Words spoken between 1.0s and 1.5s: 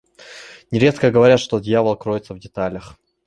говорят,